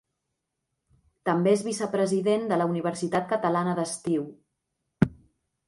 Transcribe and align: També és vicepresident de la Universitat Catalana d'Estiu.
També 1.29 1.51
és 1.57 1.61
vicepresident 1.67 2.49
de 2.53 2.59
la 2.63 2.69
Universitat 2.73 3.29
Catalana 3.35 3.79
d'Estiu. 3.81 4.27